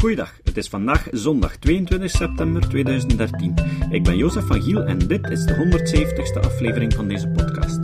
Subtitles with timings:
[0.00, 3.54] Goeiedag, het is vandaag zondag 22 september 2013.
[3.90, 7.80] Ik ben Jozef van Giel en dit is de 170ste aflevering van deze podcast.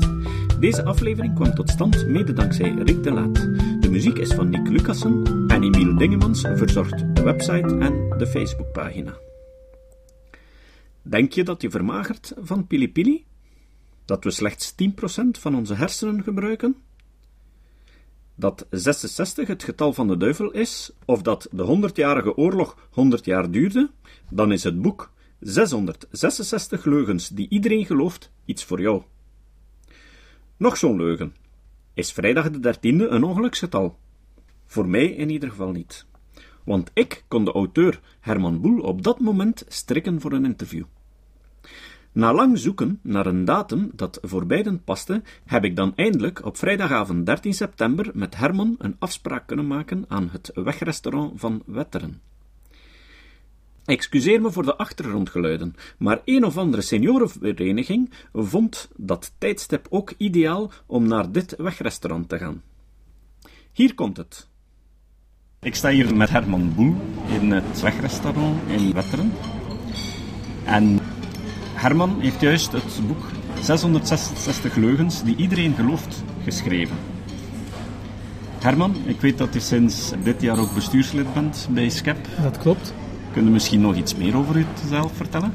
[0.61, 3.35] Deze aflevering kwam tot stand mede dankzij Rick de Laat.
[3.81, 9.19] De muziek is van Nick Lucassen en Emiel Dingemans verzorgt de website en de Facebookpagina.
[11.03, 13.25] Denk je dat je vermagert van pili pili?
[14.05, 14.75] Dat we slechts 10%
[15.31, 16.77] van onze hersenen gebruiken?
[18.37, 23.51] Dat 66 het getal van de duivel is, of dat de 100-jarige oorlog 100 jaar
[23.51, 23.91] duurde,
[24.31, 29.03] dan is het boek 666 leugens die iedereen gelooft iets voor jou.
[30.57, 31.35] Nog zo'n leugen.
[31.95, 33.99] Is vrijdag de 13e een ongeluksgetal?
[34.67, 36.07] Voor mij in ieder geval niet.
[36.65, 40.85] Want ik kon de auteur Herman Boel op dat moment strikken voor een interview.
[42.17, 46.57] Na lang zoeken naar een datum dat voor beiden paste, heb ik dan eindelijk op
[46.57, 52.21] vrijdagavond 13 september met Herman een afspraak kunnen maken aan het wegrestaurant van Wetteren.
[53.85, 60.71] Excuseer me voor de achtergrondgeluiden, maar een of andere seniorenvereniging vond dat tijdstip ook ideaal
[60.87, 62.63] om naar dit wegrestaurant te gaan.
[63.73, 64.49] Hier komt het.
[65.61, 66.95] Ik sta hier met Herman Boel
[67.29, 69.33] in het wegrestaurant in Wetteren.
[70.65, 71.01] En
[71.77, 73.25] Herman heeft juist het boek
[73.63, 76.97] 666 leugens die iedereen gelooft geschreven.
[78.59, 82.17] Herman, ik weet dat je sinds dit jaar ook bestuurslid bent bij SCEP.
[82.43, 82.95] Dat klopt.
[83.33, 85.53] Kun je misschien nog iets meer over jezelf vertellen?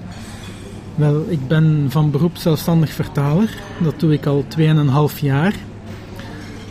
[0.96, 3.58] Wel, ik ben van beroep zelfstandig vertaler.
[3.84, 4.46] Dat doe ik al
[5.14, 5.54] 2,5 jaar.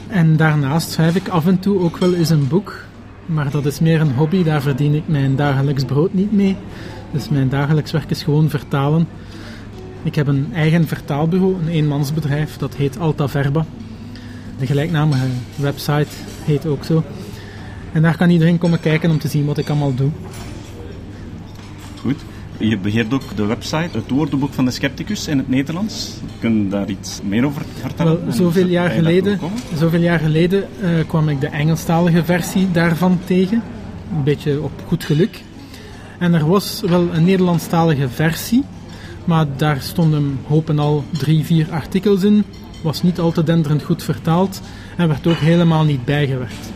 [0.09, 2.85] En daarnaast schrijf ik af en toe ook wel eens een boek.
[3.27, 6.57] Maar dat is meer een hobby, daar verdien ik mijn dagelijks brood niet mee.
[7.11, 9.09] Dus mijn dagelijks werk is gewoon vertalen.
[10.03, 13.67] Ik heb een eigen vertaalbureau, een eenmansbedrijf, dat heet Alta Verba.
[14.59, 16.09] De gelijknamige website
[16.45, 17.05] heet ook zo.
[17.93, 20.11] En daar kan iedereen komen kijken om te zien wat ik allemaal doe.
[22.01, 22.17] Goed.
[22.59, 26.11] Je beheert ook de website, het woordenboek van de scepticus in het Nederlands.
[26.39, 28.25] Kun je daar iets meer over vertellen?
[28.25, 29.39] Wel, zoveel jaar geleden,
[29.77, 33.63] zoveel jaar geleden uh, kwam ik de Engelstalige versie daarvan tegen.
[34.17, 35.43] Een beetje op goed geluk.
[36.19, 38.65] En er was wel een Nederlandstalige versie,
[39.25, 42.45] maar daar stonden hopen al drie, vier artikels in.
[42.83, 44.61] Was niet al te denderend goed vertaald
[44.97, 46.73] en werd ook helemaal niet bijgewerkt.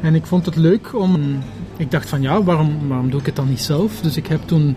[0.00, 1.38] En ik vond het leuk om.
[1.76, 4.00] Ik dacht van ja, waarom, waarom doe ik het dan niet zelf?
[4.00, 4.76] Dus ik heb toen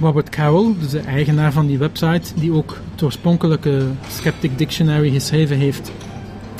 [0.00, 5.56] Robert Carroll, dus de eigenaar van die website, die ook het oorspronkelijke Skeptic Dictionary geschreven
[5.56, 5.92] heeft,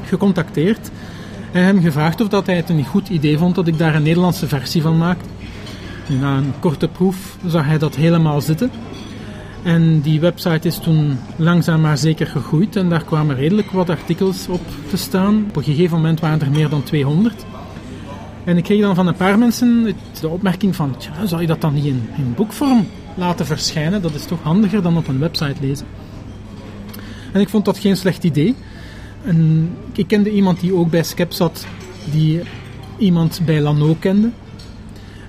[0.05, 0.91] gecontacteerd.
[1.53, 4.03] En hem gevraagd of dat hij het een goed idee vond dat ik daar een
[4.03, 5.29] Nederlandse versie van maakte.
[6.21, 8.71] Na een korte proef zag hij dat helemaal zitten.
[9.67, 14.49] En die website is toen langzaam maar zeker gegroeid en daar kwamen redelijk wat artikels
[14.49, 15.45] op te staan.
[15.49, 17.45] Op een gegeven moment waren er meer dan 200.
[18.45, 21.61] En ik kreeg dan van een paar mensen de opmerking van, tja, zou je dat
[21.61, 24.03] dan niet in, in boekvorm laten verschijnen?
[24.03, 25.87] Dat is toch handiger dan op een website lezen.
[27.33, 28.55] En ik vond dat geen slecht idee.
[29.25, 31.67] En ik kende iemand die ook bij Skep zat,
[32.13, 32.41] die
[32.99, 34.31] iemand bij Lano kende.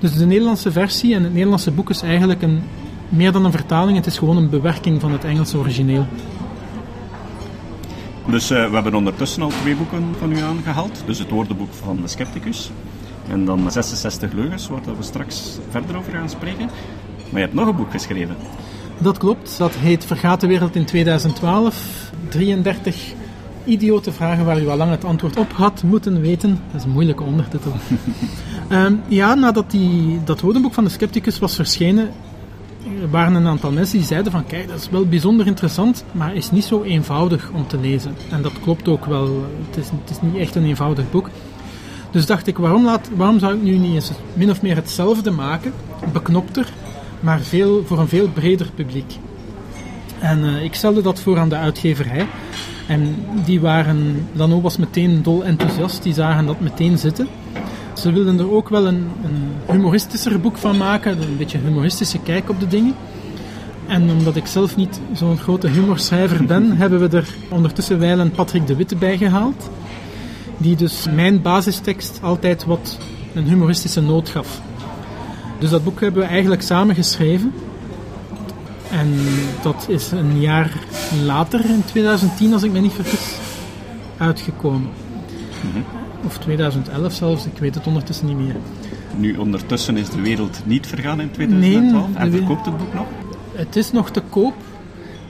[0.00, 2.62] Dus de Nederlandse versie en het Nederlandse boek is eigenlijk een,
[3.08, 6.06] meer dan een vertaling, het is gewoon een bewerking van het Engelse origineel.
[8.26, 11.02] Dus uh, we hebben ondertussen al twee boeken van u aangehaald.
[11.06, 12.70] Dus het woordenboek van de scepticus.
[13.30, 16.70] En dan 66 leugens, waar we straks verder over gaan spreken.
[17.30, 18.36] Maar je hebt nog een boek geschreven.
[18.98, 19.58] Dat klopt.
[19.58, 22.10] Dat heet Vergaat de wereld in 2012.
[22.28, 23.14] 33
[23.64, 26.60] idiote vragen waar u al lang het antwoord op had moeten weten.
[26.70, 27.72] Dat is een moeilijke ondertitel.
[28.68, 32.10] Ehm, ja, nadat die, dat woordenboek van de scepticus was verschenen,
[33.00, 36.34] er waren een aantal mensen die zeiden van kijk, dat is wel bijzonder interessant, maar
[36.34, 38.14] is niet zo eenvoudig om te lezen.
[38.30, 39.46] En dat klopt ook wel.
[39.68, 41.30] Het is, het is niet echt een eenvoudig boek.
[42.10, 45.30] Dus dacht ik, waarom, laat, waarom zou ik nu niet eens min of meer hetzelfde
[45.30, 45.72] maken,
[46.12, 46.72] beknopter,
[47.20, 49.18] maar veel, voor een veel breder publiek.
[50.18, 52.26] En uh, ik stelde dat voor aan de uitgeverij.
[52.86, 57.28] En die waren, Lano was meteen dol enthousiast, die zagen dat meteen zitten.
[57.94, 62.48] Ze wilden er ook wel een, een humoristischer boek van maken, een beetje humoristische kijk
[62.48, 62.94] op de dingen.
[63.86, 68.66] En omdat ik zelf niet zo'n grote humorschrijver ben, hebben we er ondertussen wijlen Patrick
[68.66, 69.70] de Witte bij gehaald.
[70.56, 72.98] Die dus mijn basistekst altijd wat
[73.34, 74.60] een humoristische noot gaf.
[75.58, 77.52] Dus dat boek hebben we eigenlijk samen geschreven.
[78.90, 79.14] En
[79.62, 80.72] dat is een jaar
[81.24, 83.36] later, in 2010 als ik me niet vergis,
[84.16, 84.88] uitgekomen.
[86.24, 88.56] Of 2011 zelfs, ik weet het ondertussen niet meer.
[89.16, 93.06] Nu, ondertussen is de wereld niet vergaan in 2012 nee, en verkoopt het boek nog?
[93.52, 94.54] Het is nog te koop,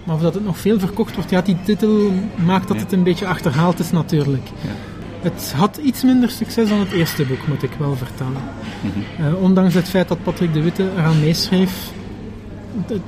[0.04, 2.12] maar of dat het nog veel verkocht wordt, ja, die titel
[2.44, 4.46] maakt dat het een beetje achterhaald is natuurlijk.
[4.60, 4.70] Ja.
[5.20, 8.42] Het had iets minder succes dan het eerste boek, moet ik wel vertellen.
[8.80, 9.28] Mhm.
[9.28, 11.92] uh, ondanks het feit dat Patrick de Witte eraan meeschreef,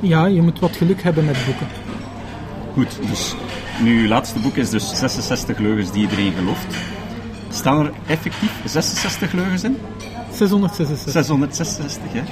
[0.00, 1.66] ja, je moet wat geluk hebben met boeken.
[2.72, 3.34] Goed, dus
[3.82, 6.76] nu, uw laatste boek is dus 66 leugens die iedereen gelooft.
[7.54, 9.76] Staan er effectief 66 leugens in?
[10.32, 11.12] 666.
[11.12, 12.22] 666, ja.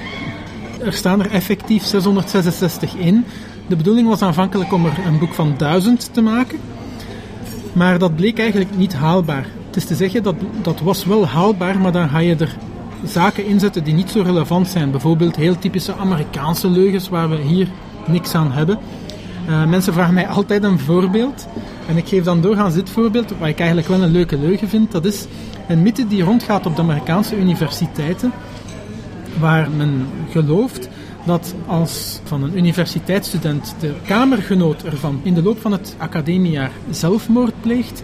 [0.85, 3.25] Er staan er effectief 666 in.
[3.67, 6.59] De bedoeling was aanvankelijk om er een boek van 1000 te maken.
[7.73, 9.45] Maar dat bleek eigenlijk niet haalbaar.
[9.67, 12.55] Het is te zeggen, dat, dat was wel haalbaar, maar dan ga je er
[13.03, 14.91] zaken inzetten die niet zo relevant zijn.
[14.91, 17.67] Bijvoorbeeld heel typische Amerikaanse leugens waar we hier
[18.07, 18.79] niks aan hebben.
[19.49, 21.47] Uh, mensen vragen mij altijd een voorbeeld.
[21.87, 24.91] En ik geef dan doorgaans dit voorbeeld, wat ik eigenlijk wel een leuke leugen vind.
[24.91, 25.25] Dat is
[25.67, 28.31] een mythe die rondgaat op de Amerikaanse universiteiten.
[29.39, 30.89] Waar men gelooft
[31.25, 37.53] dat als van een universiteitsstudent de kamergenoot ervan in de loop van het academiejaar zelfmoord
[37.61, 38.03] pleegt,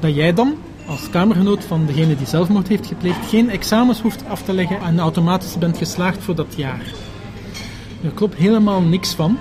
[0.00, 0.54] dat jij dan
[0.86, 4.98] als kamergenoot van degene die zelfmoord heeft gepleegd geen examens hoeft af te leggen en
[4.98, 6.82] automatisch bent geslaagd voor dat jaar.
[8.04, 9.38] Er klopt helemaal niks van.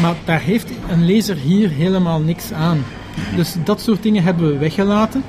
[0.00, 2.84] Maar daar heeft een lezer hier helemaal niks aan.
[3.36, 5.22] Dus dat soort dingen hebben we weggelaten.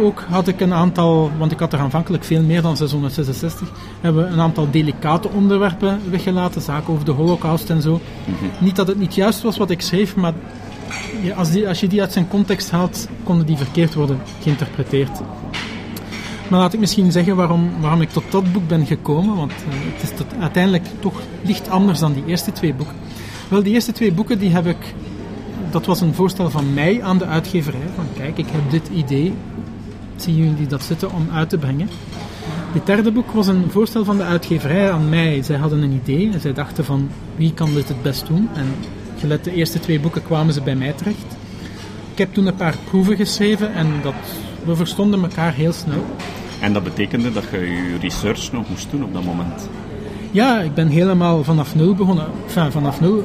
[0.00, 4.24] Ook had ik een aantal, want ik had er aanvankelijk veel meer dan 666, hebben
[4.24, 8.00] we een aantal delicate onderwerpen weggelaten, zaken over de holocaust en zo.
[8.58, 10.32] Niet dat het niet juist was wat ik schreef, maar
[11.36, 15.20] als, die, als je die uit zijn context haalt, konden die verkeerd worden geïnterpreteerd.
[16.48, 19.74] Maar laat ik misschien zeggen waarom, waarom ik tot dat boek ben gekomen, want uh,
[19.92, 22.96] het is tot, uiteindelijk toch licht anders dan die eerste twee boeken.
[23.48, 24.94] Wel, die eerste twee boeken die heb ik.
[25.70, 27.88] Dat was een voorstel van mij aan de uitgeverij.
[27.94, 29.34] Van kijk, ik heb dit idee.
[30.16, 31.88] Zien jullie dat zitten om uit te brengen?
[32.72, 35.42] Het derde boek was een voorstel van de uitgeverij aan mij.
[35.42, 38.48] Zij hadden een idee en zij dachten van wie kan dit het best doen?
[38.54, 38.66] En
[39.18, 41.36] gelet de eerste twee boeken kwamen ze bij mij terecht.
[42.12, 44.14] Ik heb toen een paar proeven geschreven en dat,
[44.64, 46.04] we verstonden elkaar heel snel.
[46.60, 49.68] En dat betekende dat je je research nog moest doen op dat moment?
[50.34, 52.26] Ja, ik ben helemaal vanaf nul begonnen.
[52.46, 53.24] Enfin, vanaf nul.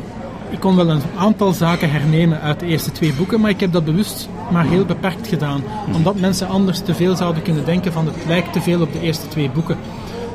[0.50, 3.72] Ik kon wel een aantal zaken hernemen uit de eerste twee boeken, maar ik heb
[3.72, 5.64] dat bewust maar heel beperkt gedaan.
[5.96, 9.02] Omdat mensen anders te veel zouden kunnen denken van het lijkt te veel op de
[9.02, 9.78] eerste twee boeken.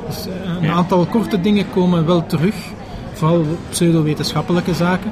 [0.07, 2.55] Dus eh, een aantal korte dingen komen wel terug,
[3.13, 5.11] vooral pseudo-wetenschappelijke zaken.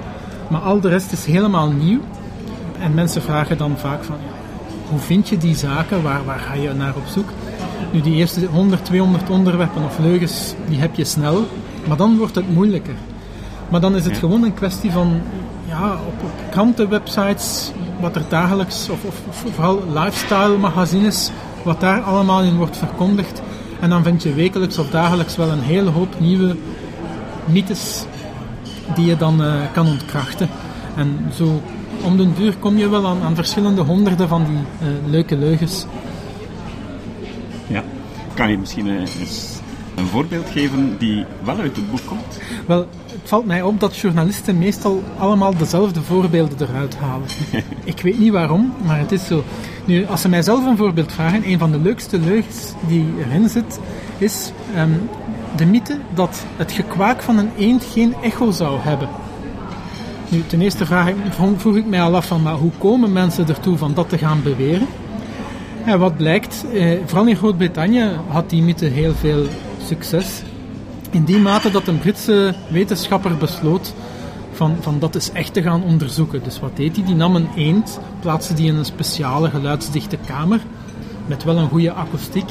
[0.50, 2.00] Maar al de rest is helemaal nieuw.
[2.80, 4.18] En mensen vragen dan vaak van,
[4.90, 6.04] hoe vind je die zaken?
[6.04, 7.30] Waar, waar ga je naar op zoek?
[7.92, 11.48] Nu, die eerste 100, 200 onderwerpen of leugens, die heb je snel,
[11.88, 12.96] maar dan wordt het moeilijker.
[13.70, 15.22] Maar dan is het gewoon een kwestie van,
[15.66, 21.32] ja, op, op krantenwebsites, wat er dagelijks, of, of, vooral lifestyle magazines,
[21.64, 23.42] wat daar allemaal in wordt verkondigd.
[23.80, 26.56] En dan vind je wekelijks of dagelijks wel een hele hoop nieuwe
[27.46, 28.06] mythes
[28.96, 30.50] die je dan uh, kan ontkrachten.
[30.96, 31.62] En zo
[32.04, 35.86] om den duur kom je wel aan, aan verschillende honderden van die uh, leuke leugens.
[38.34, 39.60] Kan je misschien eh, eens
[39.96, 42.40] een voorbeeld geven die wel uit het boek komt?
[42.66, 47.28] Wel, het valt mij op dat journalisten meestal allemaal dezelfde voorbeelden eruit halen.
[47.84, 49.44] ik weet niet waarom, maar het is zo.
[49.86, 53.50] Nu, als ze mij zelf een voorbeeld vragen, een van de leukste leugens die erin
[53.50, 53.80] zit,
[54.18, 55.10] is um,
[55.56, 59.10] de mythe dat het gekwaak van een eend geen echo zou hebben.
[60.30, 61.16] Nu, ten eerste vraag ik,
[61.58, 64.44] vroeg ik mij al af van, maar hoe komen mensen ertoe van dat te gaan
[64.44, 64.88] beweren?
[65.86, 69.46] En wat blijkt, eh, vooral in Groot-Brittannië had die mythe heel veel
[69.86, 70.42] succes.
[71.10, 73.94] In die mate dat een Britse wetenschapper besloot
[74.52, 76.44] van, van dat is echt te gaan onderzoeken.
[76.44, 77.06] Dus wat deed hij?
[77.06, 80.60] Die nam een eend, plaatste die in een speciale geluidsdichte kamer
[81.26, 82.50] met wel een goede akoestiek.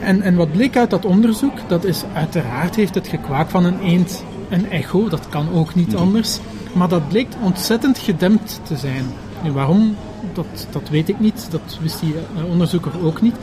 [0.00, 3.80] En, en wat bleek uit dat onderzoek, dat is uiteraard heeft het gekwaak van een
[3.80, 6.02] eend een echo, dat kan ook niet Mhm.
[6.02, 6.38] anders.
[6.72, 9.04] Maar dat bleek ontzettend gedempt te zijn.
[9.52, 9.96] Waarom,
[10.32, 13.34] dat, dat weet ik niet, dat wist die eh, onderzoeker ook niet.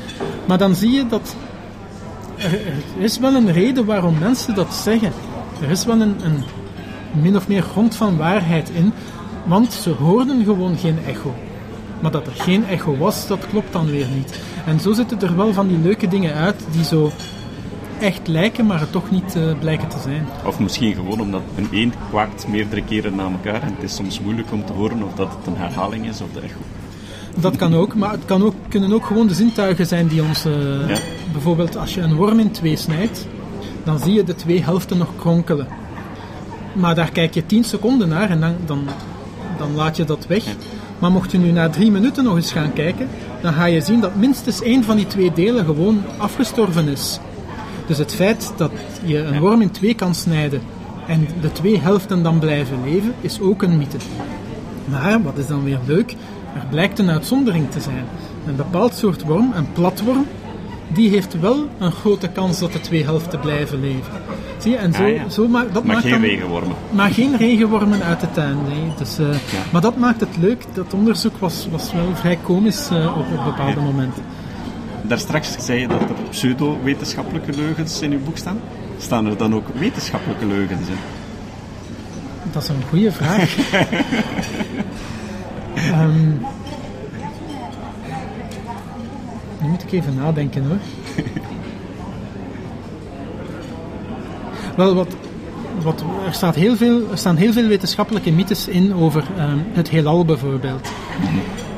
[0.45, 1.35] Maar dan zie je dat
[2.37, 2.59] er,
[2.97, 5.11] is wel een reden waarom mensen dat zeggen.
[5.61, 6.43] Er is wel een, een
[7.21, 8.93] min of meer grond van waarheid in,
[9.45, 11.33] want ze hoorden gewoon geen echo.
[11.99, 14.39] Maar dat er geen echo was, dat klopt dan weer niet.
[14.65, 17.11] En zo zitten er wel van die leuke dingen uit die zo
[18.03, 20.27] echt lijken, maar het toch niet eh, blijken te zijn.
[20.45, 24.19] Of misschien gewoon omdat een eend kwaakt meerdere keren na elkaar en het is soms
[24.19, 26.57] moeilijk om te horen of dat het een herhaling is of de echo.
[27.35, 30.45] Dat kan ook, maar het kan ook, kunnen ook gewoon de zintuigen zijn die ons...
[30.45, 30.97] eh, Ja.
[31.31, 33.27] Bijvoorbeeld als je een worm in twee snijdt,
[33.83, 35.67] dan zie je de twee helften nog kronkelen.
[36.73, 38.83] Maar daar kijk je 10 seconden naar en dan, dan,
[39.57, 40.43] dan laat je dat weg.
[40.99, 43.07] Maar mocht je nu na drie minuten nog eens gaan kijken,
[43.41, 47.19] dan ga je zien dat minstens één van die twee delen gewoon afgestorven is.
[47.87, 48.71] Dus het feit dat
[49.05, 50.61] je een worm in twee kan snijden
[51.07, 53.97] en de twee helften dan blijven leven, is ook een mythe.
[54.85, 56.11] Maar, wat is dan weer leuk,
[56.55, 58.05] er blijkt een uitzondering te zijn.
[58.47, 60.25] Een bepaald soort worm, een platworm,
[60.87, 64.11] die heeft wel een grote kans dat de twee helften blijven leven.
[64.57, 65.29] Zie je, en zo, Ah, ja.
[65.29, 66.75] zo maakt, dat Maar maakt geen dan, regenwormen.
[66.91, 68.91] maar geen regenwormen uit de tuin, nee.
[68.97, 69.25] Dus, eh,
[69.71, 70.65] Maar dat maakt het leuk.
[70.73, 74.23] Dat onderzoek was, was wel vrij komisch eh, op, op bepaalde momenten.
[75.07, 78.59] Daar straks zei je dat er pseudo-wetenschappelijke leugens in uw boek staan.
[78.97, 80.97] Staan er dan ook wetenschappelijke leugens in?
[82.51, 83.55] Dat is een goede vraag.
[85.73, 86.29] Ehm,
[89.61, 90.77] nu moet ik even nadenken hoor.
[94.75, 95.15] Wel, wat,
[95.81, 99.89] wat, er, staat heel veel, er staan heel veel wetenschappelijke mythes in over ehm, het
[99.89, 100.89] heelal bijvoorbeeld.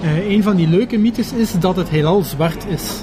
[0.02, 3.02] Eh, een van die leuke mythes is dat het heelal zwart is.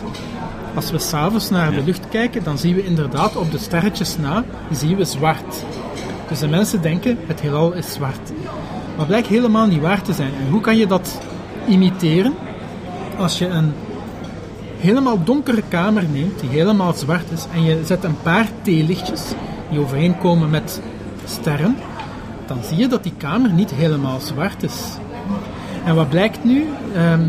[0.75, 4.45] Als we s'avonds naar de lucht kijken, dan zien we inderdaad op de sterretjes na,
[4.73, 5.65] zien we zwart.
[6.29, 8.33] Dus de mensen denken, het heelal is zwart.
[8.97, 10.33] Maar blijkt helemaal niet waar te zijn.
[10.35, 11.21] En hoe kan je dat
[11.69, 12.35] imiteren?
[13.19, 13.73] Als je een
[14.79, 19.23] helemaal donkere kamer neemt, die helemaal zwart is, en je zet een paar theelichtjes
[19.71, 20.81] die overeenkomen met
[21.25, 21.77] sterren,
[22.47, 24.97] dan zie je dat die kamer niet helemaal zwart is.
[25.85, 26.67] En wat blijkt nu?
[26.95, 27.21] Ehm,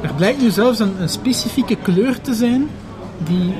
[0.00, 2.68] er blijkt nu zelfs een, een specifieke kleur te zijn
[3.18, 3.54] die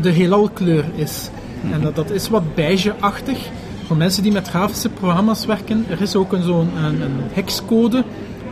[0.00, 1.30] de heelalkleur is.
[1.72, 3.48] En dat, dat is wat beige-achtig.
[3.86, 8.04] Voor mensen die met grafische programma's werken, er is ook een, zo'n een, een hekscode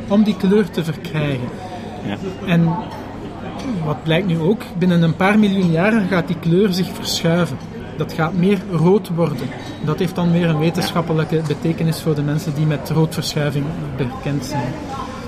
[0.08, 1.48] om die kleur te verkrijgen.
[2.06, 2.16] Ja.
[2.46, 2.68] En
[3.84, 7.56] wat blijkt nu ook, binnen een paar miljoen jaren gaat die kleur zich verschuiven.
[7.98, 9.36] Dat gaat meer rood worden.
[9.84, 13.64] Dat heeft dan weer een wetenschappelijke betekenis voor de mensen die met roodverschuiving
[13.96, 14.72] bekend zijn.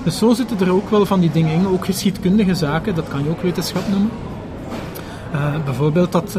[0.03, 3.23] Dus zo zitten er ook wel van die dingen in, ook geschiedkundige zaken, dat kan
[3.23, 4.09] je ook wetenschap noemen.
[5.31, 6.33] Eh, bijvoorbeeld dat, eh,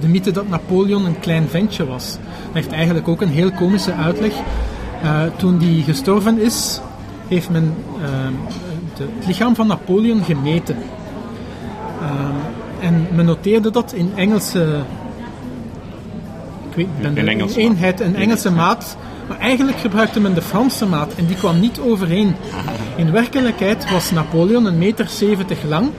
[0.00, 2.10] de mythe dat Napoleon een klein ventje was.
[2.12, 4.32] Dat heeft eigenlijk ook een heel komische uitleg.
[5.02, 6.80] Eh, toen die gestorven is,
[7.28, 7.74] heeft men
[8.96, 10.76] de- het lichaam van Napoleon gemeten.
[12.80, 14.76] En men noteerde dat in Engelse.
[16.74, 18.16] Ik weet, ik ben In de Engelse eenheid, een.
[18.16, 18.96] Engelse maat.
[19.28, 22.34] Maar eigenlijk gebruikte men de Franse maat en die kwam niet overeen.
[22.96, 25.90] In werkelijkheid was Napoleon een meter 70 lang,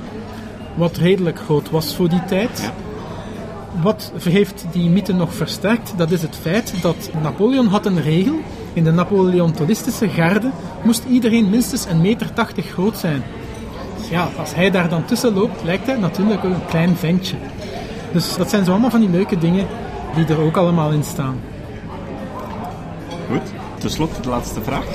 [0.74, 2.72] wat redelijk groot was voor die tijd.
[3.82, 5.94] Wat heeft die mythe nog versterkt?
[5.98, 8.36] Dat is het feit dat Napoleon had een regel.
[8.74, 10.50] In de Napoleontonistische garde
[10.84, 13.24] moest iedereen minstens een meter 80 groot zijn.
[13.98, 17.36] Dus ja, als hij daar dan tussen loopt, lijkt hij natuurlijk ook een klein ventje.
[18.12, 19.68] Dus dat zijn zo allemaal van die leuke dingen
[20.16, 21.40] die er ook allemaal in staan.
[23.30, 23.54] Goed.
[23.78, 24.86] Ten slotte de laatste vraag.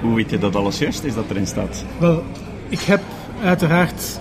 [0.00, 1.84] Hoe weet je dat alles juist is dat erin staat?
[1.98, 2.22] Wel,
[2.68, 3.00] ik heb
[3.42, 4.20] uiteraard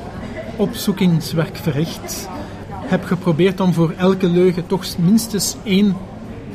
[0.56, 2.29] opzoekingswerk verricht.
[2.70, 5.96] Heb geprobeerd om voor elke leugen toch minstens één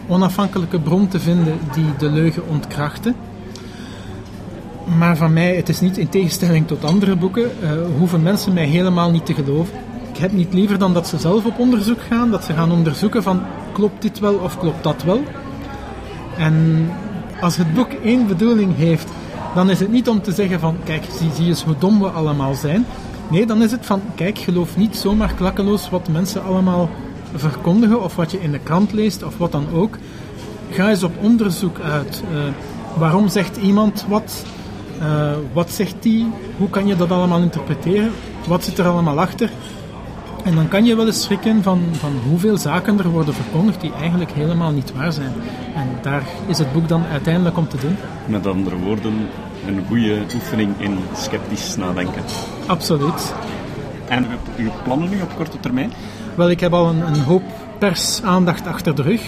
[0.08, 3.14] onafhankelijke bron te vinden die de leugen ontkrachtte.
[4.98, 8.66] Maar van mij, het is niet in tegenstelling tot andere boeken, eh, hoeven mensen mij
[8.66, 9.83] helemaal niet te geloven.
[10.14, 13.22] Ik heb niet liever dan dat ze zelf op onderzoek gaan, dat ze gaan onderzoeken
[13.22, 13.42] van
[13.72, 15.22] klopt dit wel of klopt dat wel.
[16.38, 16.88] En
[17.40, 19.08] als het boek één bedoeling heeft,
[19.54, 22.08] dan is het niet om te zeggen van kijk, zie, zie eens hoe dom we
[22.08, 22.86] allemaal zijn.
[23.30, 26.90] Nee, dan is het van kijk, geloof niet zomaar klakkeloos wat mensen allemaal
[27.34, 29.98] verkondigen of wat je in de krant leest of wat dan ook.
[30.70, 32.22] Ga eens op onderzoek uit.
[32.32, 32.38] Eh,
[32.98, 34.44] waarom zegt iemand wat?
[35.00, 36.26] Eh, wat zegt die?
[36.56, 38.10] Hoe kan je dat allemaal interpreteren?
[38.46, 39.50] Wat zit er allemaal achter?
[40.44, 43.92] En dan kan je wel eens schrikken van, van hoeveel zaken er worden verkondigd die
[43.92, 45.32] eigenlijk helemaal niet waar zijn.
[45.74, 47.96] En daar is het boek dan uiteindelijk om te doen.
[48.26, 49.14] Met andere woorden,
[49.66, 52.22] een goede oefening in sceptisch nadenken.
[52.66, 53.34] Absoluut.
[54.08, 55.92] En uw plannen nu op korte termijn?
[56.34, 57.42] Wel, ik heb al een, een hoop
[57.78, 59.22] persaandacht achter de rug.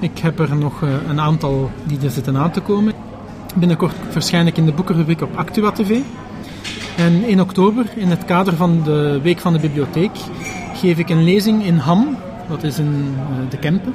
[0.00, 2.92] Ik heb er nog eh, een aantal die er zitten aan te komen.
[3.54, 6.00] Binnenkort verschijn ik in de boekenrubriek op Actua TV.
[6.98, 10.10] En in oktober, in het kader van de Week van de Bibliotheek,
[10.74, 12.16] geef ik een lezing in Ham,
[12.48, 13.94] dat is in uh, de Kempen,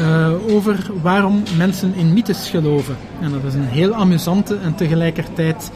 [0.00, 2.96] uh, over waarom mensen in mythes geloven.
[3.20, 5.70] En dat is een heel amusante en tegelijkertijd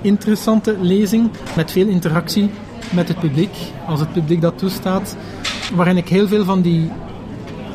[0.00, 2.50] interessante lezing met veel interactie
[2.90, 3.54] met het publiek,
[3.86, 5.16] als het publiek dat toestaat,
[5.74, 6.90] waarin ik heel veel van die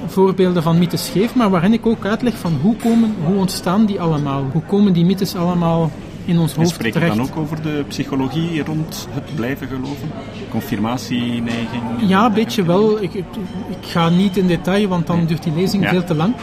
[0.07, 4.01] voorbeelden van mythes geef, maar waarin ik ook uitleg van hoe, komen, hoe ontstaan die
[4.01, 5.91] allemaal, hoe komen die mythes allemaal
[6.27, 10.11] in ons hoofd spreek je dan ook over de psychologie rond het blijven geloven?
[10.49, 11.83] Confirmatieneiging?
[11.99, 13.01] Ja, een beetje wel.
[13.01, 13.25] Ik, ik,
[13.69, 15.89] ik, ga niet in detail, want dan duurt die lezing Ja.
[15.89, 16.33] veel te lang.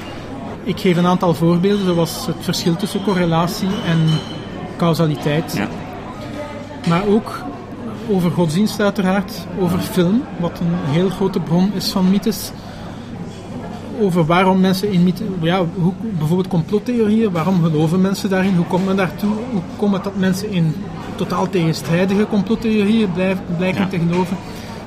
[0.62, 3.98] Ik geef een aantal voorbeelden, zoals het verschil tussen correlatie en
[4.76, 5.54] causaliteit.
[5.56, 5.68] Ja.
[6.88, 7.42] Maar ook
[8.10, 12.50] over godsdienst uiteraard, over film, wat een heel grote bron is van mythes.
[14.00, 18.96] Over waarom mensen in ja, hoe, bijvoorbeeld complottheorieën, waarom geloven mensen daarin, hoe komt men
[18.96, 20.74] daartoe, hoe komt het dat mensen in
[21.14, 23.88] totaal tegenstrijdige complottheorieën blijf, blijken Ja.
[23.88, 24.36] te geloven.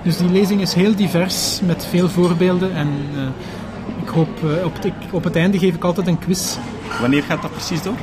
[0.03, 3.21] Dus die lezing is heel divers, met veel voorbeelden en eh,
[4.01, 6.55] ik hoop, eh, op, het, ik- op het einde geef ik altijd een quiz.
[7.01, 7.95] Wanneer gaat dat precies door?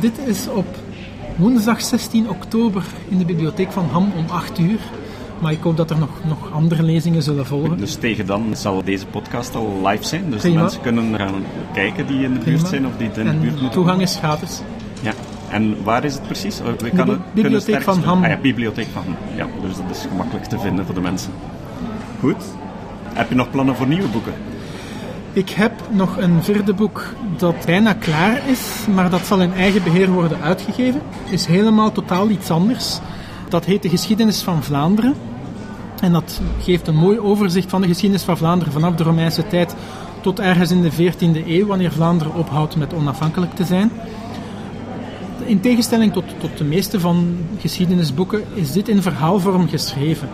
[0.00, 0.66] Dit is op
[1.36, 4.78] woensdag 16 oktober in de bibliotheek van Ham om 8 uur.
[5.42, 7.78] Maar ik hoop dat er nog, nog andere lezingen zullen volgen.
[7.78, 10.24] Dus tegen dan zal deze podcast al live zijn.
[10.30, 10.62] Dus de Prima.
[10.62, 11.34] mensen kunnen gaan
[11.72, 12.68] kijken die in de buurt Prima.
[12.68, 13.70] zijn of die in de buurt En moeten.
[13.70, 14.60] toegang is gratis.
[15.00, 15.12] Ja.
[15.50, 16.58] En waar is het precies?
[16.60, 18.02] We kunnen, kunnen Bibliotheek van.
[18.02, 18.22] Ham.
[18.24, 19.16] Ah ja, Bibliotheek van Ham.
[19.36, 21.32] Ja, dus dat is gemakkelijk te vinden voor de mensen.
[22.20, 22.44] Goed.
[23.12, 24.32] Heb je nog plannen voor nieuwe boeken?
[25.32, 27.04] Ik heb nog een vierde boek
[27.36, 28.60] dat bijna klaar is,
[28.94, 31.00] maar dat zal in eigen beheer worden uitgegeven.
[31.30, 32.98] Is helemaal totaal iets anders.
[33.48, 35.14] Dat heet De Geschiedenis van Vlaanderen.
[36.02, 39.74] En dat geeft een mooi overzicht van de geschiedenis van Vlaanderen vanaf de Romeinse tijd
[40.20, 43.90] tot ergens in de 14e eeuw, wanneer Vlaanderen ophoudt met onafhankelijk te zijn.
[45.44, 50.28] In tegenstelling tot, tot de meeste van geschiedenisboeken is dit in verhaalvorm geschreven.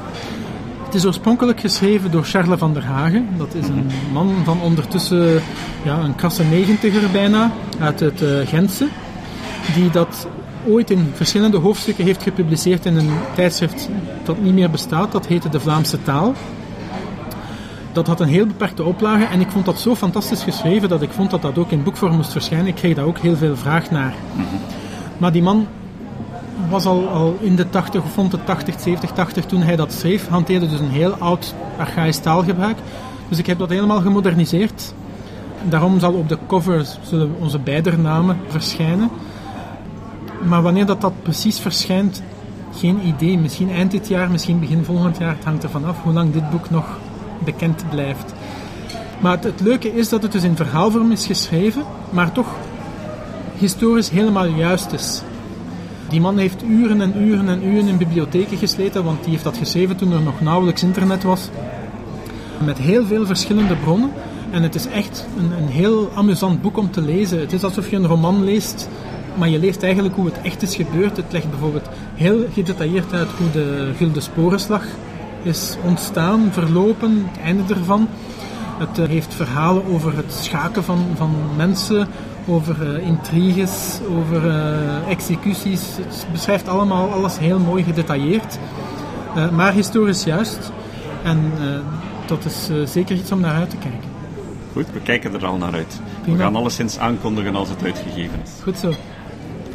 [0.84, 3.28] Het is oorspronkelijk geschreven door Charles van der Hagen.
[3.36, 5.42] Dat is een man van ondertussen
[5.84, 8.88] ja, een krasse negentiger bijna, uit het eh, Gentse.
[9.74, 10.28] Die dat
[10.68, 13.88] ooit in verschillende hoofdstukken heeft gepubliceerd in een tijdschrift
[14.24, 15.12] dat niet meer bestaat.
[15.12, 16.34] Dat heette De Vlaamse Taal.
[17.92, 21.10] Dat had een heel beperkte oplage en ik vond dat zo fantastisch geschreven dat ik
[21.10, 22.66] vond dat dat ook in boekvorm moest verschijnen.
[22.66, 24.14] Ik kreeg daar ook heel veel vraag naar.
[25.18, 25.66] Maar die man
[26.68, 30.28] was al, al in de 80, of de 80, 70, 80 toen hij dat schreef,
[30.28, 32.76] hanteerde dus een heel oud archaïsch taalgebruik.
[33.28, 34.94] Dus ik heb dat helemaal gemoderniseerd.
[35.68, 36.86] Daarom zal op de cover
[37.40, 39.10] onze beide namen verschijnen.
[40.42, 42.22] Maar wanneer dat, dat precies verschijnt,
[42.74, 43.38] geen idee.
[43.38, 45.34] Misschien eind dit jaar, misschien begin volgend jaar.
[45.34, 46.98] Het hangt ervan af hoe lang dit boek nog
[47.44, 48.32] bekend blijft.
[49.20, 52.46] Maar het, leuke is dat het dus in verhaalvorm is geschreven, maar toch
[53.56, 55.22] historisch helemaal juist is.
[56.08, 59.56] Die man heeft uren en uren en uren in bibliotheken gesleten, want die heeft dat
[59.56, 61.48] geschreven toen er nog nauwelijks internet was.
[62.64, 64.10] Met heel veel verschillende bronnen.
[64.50, 67.40] En het is echt een, een heel amusant boek om te lezen.
[67.40, 68.88] Het is alsof je een roman leest,
[69.38, 71.16] maar je leest eigenlijk hoe het echt is gebeurd.
[71.16, 74.84] Het legt bijvoorbeeld heel gedetailleerd uit hoe de Gulden Sporenslag
[75.42, 78.08] is ontstaan, verlopen, het einde ervan.
[78.78, 82.08] Het eh, heeft verhalen over het schaken van, van mensen,
[82.46, 85.82] over eh, intriges, over eh, executies.
[85.96, 88.58] Het beschrijft allemaal alles heel mooi gedetailleerd,
[89.52, 90.72] maar historisch juist.
[91.22, 91.52] En
[92.26, 94.08] dat is zeker iets om naar uit te kijken.
[94.72, 96.00] Goed, we kijken er al naar uit.
[96.24, 98.50] We gaan alleszins aankondigen als het uitgegeven is.
[98.62, 98.92] Goed zo.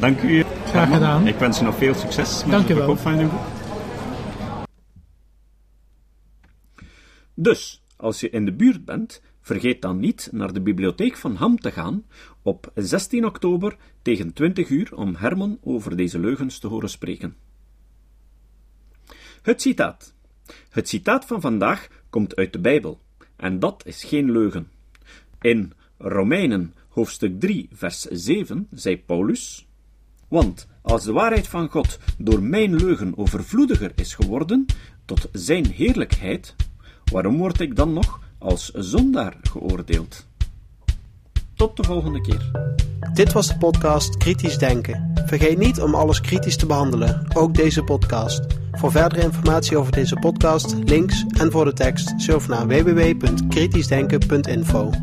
[0.04, 0.44] Dank u.
[0.66, 1.28] Graag gedaan.
[1.28, 2.86] Ik wens u nog veel succes met Dank de u wel.
[2.86, 3.42] verkoop van uw boek.
[7.34, 11.60] Dus, als je in de buurt bent, vergeet dan niet naar de bibliotheek van Ham
[11.60, 12.06] te gaan
[12.42, 17.36] op 16 oktober tegen 20 uur om Herman over deze leugens te horen spreken.
[19.42, 20.14] Het citaat.
[20.70, 23.02] Het citaat van vandaag komt uit de Bijbel,
[23.36, 24.68] en dat is geen leugen.
[25.42, 29.68] In Romeinen hoofdstuk 3, vers 7 zei Paulus:
[30.34, 34.66] Want als de waarheid van God door mijn leugen overvloediger is geworden,
[35.06, 36.56] tot zijn heerlijkheid,
[37.12, 40.26] waarom word ik dan nog als zondaar geoordeeld?
[41.56, 42.52] Tot de volgende keer.
[43.14, 45.12] Dit was de podcast Kritisch Denken.
[45.26, 48.42] Vergeet niet om alles kritisch te behandelen, ook deze podcast.
[48.72, 55.03] Voor verdere informatie over deze podcast, links en voor de tekst, surf naar www.kritischdenken.info.